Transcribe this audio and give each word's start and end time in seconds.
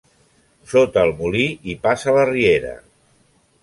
Sota 0.71 1.03
el 1.09 1.13
molí 1.21 1.45
hi 1.73 1.79
passa 1.87 2.19
la 2.19 2.27
riera. 2.35 2.77